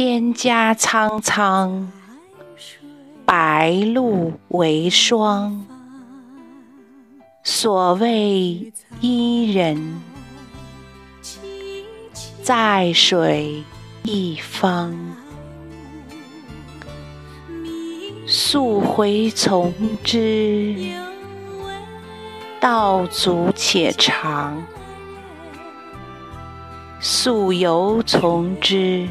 [0.00, 1.86] 蒹葭苍苍，
[3.26, 5.66] 白露为霜。
[7.42, 10.00] 所谓伊人，
[12.42, 13.62] 在水
[14.02, 14.98] 一方。
[18.26, 19.70] 溯洄从
[20.02, 20.74] 之，
[22.58, 24.54] 道阻且长；
[27.00, 29.06] 溯游从之，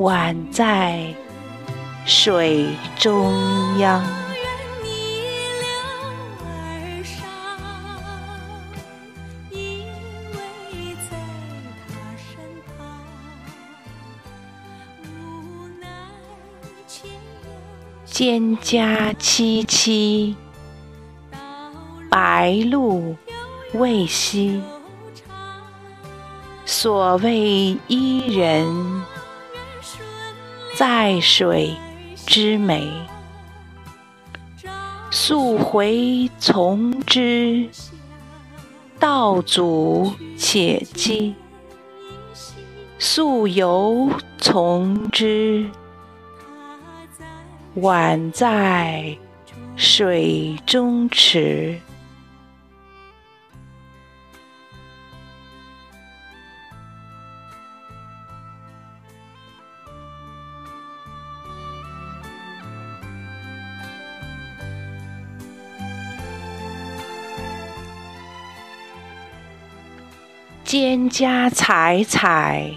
[0.00, 1.14] 宛在
[2.06, 2.66] 水
[2.98, 3.34] 中
[3.76, 4.02] 央。
[18.10, 20.34] 蒹葭萋萋，
[22.08, 23.14] 白露
[23.74, 24.62] 未晞。
[26.64, 28.66] 所谓伊人，
[30.80, 31.76] 在水
[32.24, 32.88] 之湄。
[35.10, 37.68] 溯洄从之，
[38.98, 41.34] 道阻且跻；
[42.98, 45.68] 溯游从之，
[47.76, 49.18] 宛在
[49.76, 51.78] 水中坻。
[70.70, 72.70] 蒹葭采采，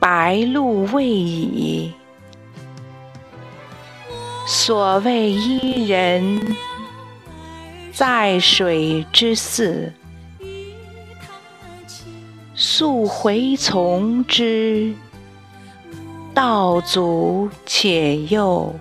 [0.00, 1.92] 白露未已。
[4.44, 6.56] 所谓伊人，
[7.92, 9.92] 在水之涘。
[12.56, 14.92] 溯洄从之，
[16.34, 18.74] 道阻且右；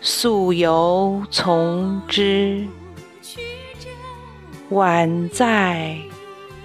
[0.00, 2.66] 溯游从之，
[4.70, 5.98] 宛在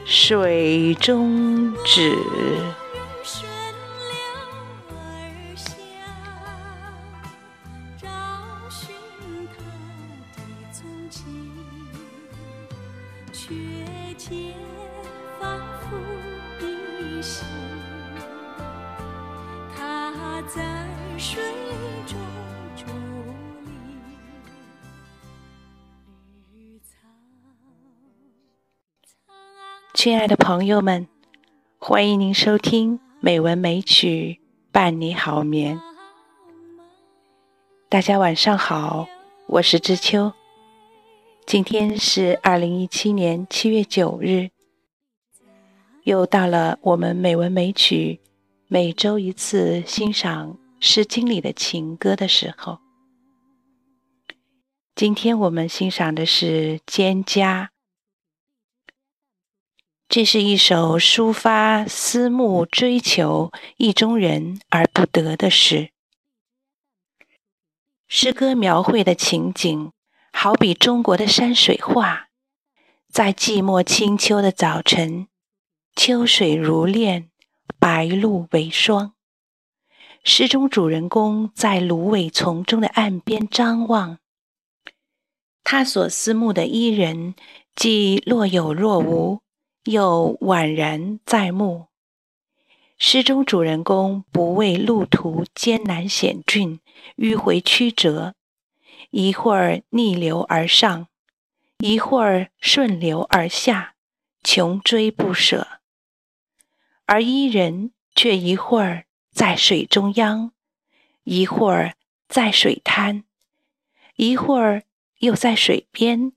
[0.05, 2.16] 水中坻。
[3.23, 3.49] 顺
[3.97, 4.13] 流
[4.91, 4.93] 而
[5.55, 5.66] 下，
[7.99, 8.07] 找
[8.69, 8.93] 寻
[9.49, 9.57] 他
[10.35, 10.39] 的
[10.71, 10.79] 踪
[11.09, 11.23] 迹，
[13.33, 13.43] 却
[14.16, 14.53] 见
[15.39, 15.97] 仿佛
[16.61, 16.63] 依
[17.23, 17.43] 稀，
[19.75, 19.81] 他
[20.47, 20.61] 在
[21.17, 21.41] 水
[22.05, 22.16] 中
[30.05, 31.07] 亲爱的朋友们，
[31.79, 34.39] 欢迎您收听《美文美曲
[34.71, 35.79] 伴你好眠》。
[37.89, 39.07] 大家晚上好，
[39.47, 40.31] 我是知秋。
[41.47, 44.51] 今天是二零一七年七月九日，
[46.03, 48.19] 又到了我们美文美曲
[48.67, 52.77] 每周一次欣赏《诗经》里的情歌的时候。
[54.93, 57.63] 今天我们欣赏的是《蒹葭》。
[60.15, 65.89] 这是一首抒发思慕追求意中人而不得的诗。
[68.07, 69.91] 诗歌描绘的情景，
[70.31, 72.29] 好比中国的山水画，
[73.11, 75.27] 在寂寞清秋的早晨，
[75.97, 77.29] 秋水如练，
[77.77, 79.15] 白露为霜。
[80.23, 84.19] 诗中主人公在芦苇丛中的岸边张望，
[85.65, 87.35] 他所思慕的伊人，
[87.75, 89.41] 既若有若无。
[89.85, 91.87] 又宛然在目。
[92.97, 96.79] 诗中主人公不畏路途艰难险峻、
[97.17, 98.34] 迂回曲折，
[99.11, 101.08] 一会儿逆流而上，
[101.79, 103.96] 一会儿顺流而下，
[104.43, 105.82] 穷追不舍；
[107.05, 110.53] 而伊人却一会儿在水中央，
[111.26, 111.96] 一会儿
[112.28, 113.26] 在水滩，
[114.16, 114.84] 一会儿
[115.20, 116.31] 又在水边，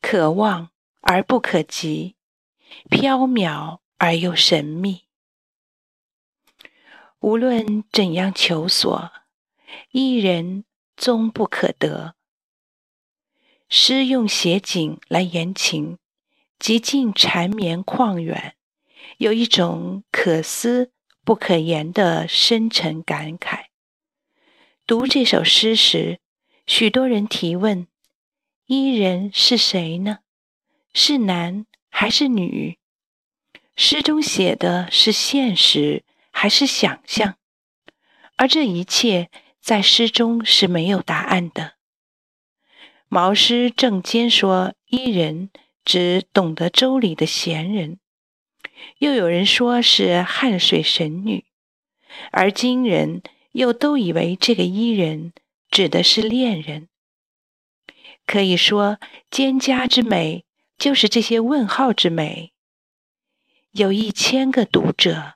[0.00, 0.70] 可望
[1.00, 2.14] 而不可及。
[2.90, 5.02] 缥缈而又神秘，
[7.20, 9.12] 无论怎样求索，
[9.90, 10.64] 伊人
[10.96, 12.14] 终不可得。
[13.68, 15.98] 诗用写景来言情，
[16.58, 18.56] 极尽缠绵旷远，
[19.16, 20.92] 有一种可思
[21.24, 23.66] 不可言的深沉感慨。
[24.86, 26.20] 读这首诗时，
[26.66, 27.86] 许多人提问：
[28.66, 30.18] 伊人是谁呢？
[30.92, 32.78] 是男还是女？
[33.76, 37.36] 诗中写的是现实还是想象？
[38.36, 39.30] 而这一切
[39.60, 41.74] 在诗中是没有答案的。
[43.08, 45.50] 毛诗正间说伊人
[45.84, 47.98] 只懂得周礼的贤人，
[48.98, 51.44] 又有人说是汉水神女，
[52.30, 53.22] 而今人
[53.52, 55.34] 又都以为这个伊人
[55.70, 56.88] 指的是恋人。
[58.24, 58.98] 可以说，
[59.30, 60.44] 蒹葭之美
[60.82, 62.52] 就是这些问号之美。
[63.70, 65.34] 有一千个读者，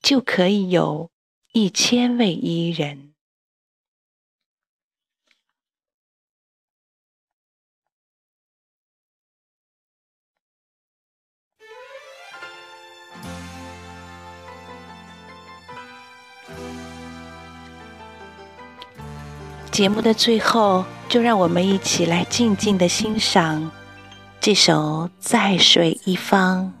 [0.00, 1.10] 就可以有
[1.52, 3.12] 一千位伊人。
[19.72, 20.84] 节目的最后。
[21.08, 23.72] 就让我们一起来静静的欣赏
[24.40, 24.72] 这首
[25.18, 26.72] 《在水一方》。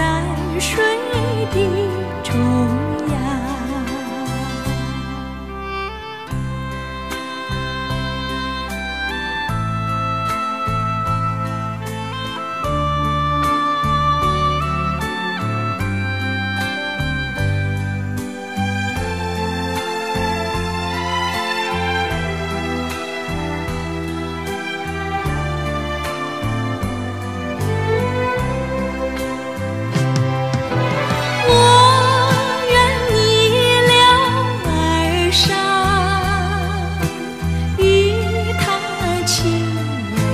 [0.00, 0.24] 在
[0.58, 0.82] 水
[1.52, 1.60] 的
[2.22, 2.89] 中央。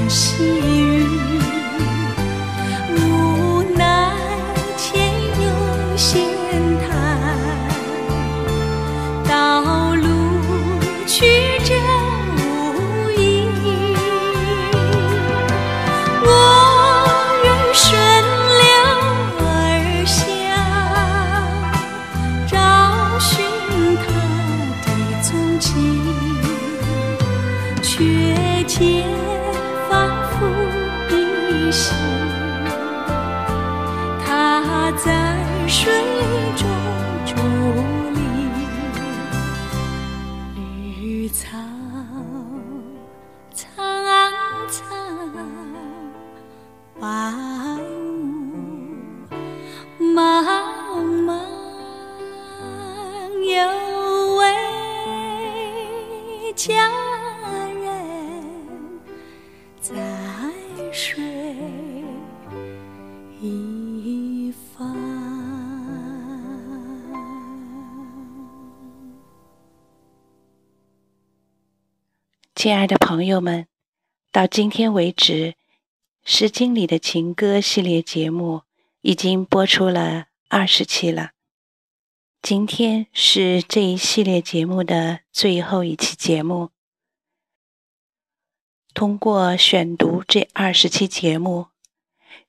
[0.08, 0.75] 心。
[41.28, 41.58] 草
[43.52, 43.68] 苍
[44.68, 44.86] 苍
[47.00, 47.06] 白
[47.78, 47.80] 雾
[49.98, 50.14] 茫
[51.24, 51.42] 茫
[53.42, 54.44] 有位
[56.54, 57.05] 佳
[72.56, 73.66] 亲爱的朋友们，
[74.32, 75.52] 到今天为止，
[76.24, 78.62] 《诗经》里的情歌系列节目
[79.02, 81.32] 已经播出了二十期了。
[82.40, 86.70] 今天是这一系列节目的最后一期节目。
[88.94, 91.66] 通过选读这二十期节目，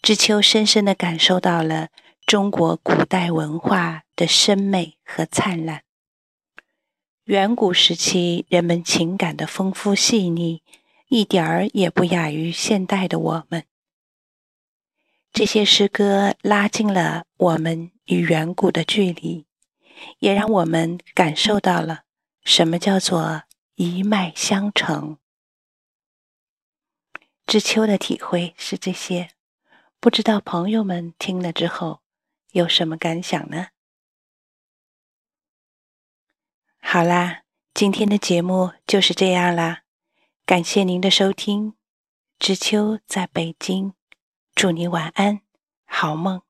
[0.01, 1.89] 知秋深深的感受到了
[2.25, 5.83] 中国古代文化的深美和灿烂。
[7.27, 10.63] 远古时期人们情感的丰富细腻，
[11.09, 13.65] 一点儿也不亚于现代的我们。
[15.33, 19.45] 这些诗歌拉近了我们与远古的距离，
[20.19, 22.03] 也让我们感受到了
[22.45, 23.43] 什么叫做
[23.75, 25.17] 一脉相承。
[27.45, 29.31] 知秋的体会是这些，
[29.99, 31.99] 不知道朋友们听了之后
[32.53, 33.67] 有什么感想呢？
[36.81, 37.41] 好啦，
[37.73, 39.81] 今天的节目就是这样啦，
[40.45, 41.73] 感谢您的收听。
[42.39, 43.93] 知秋在北京。
[44.55, 45.41] 祝你晚安，
[45.85, 46.46] 好梦。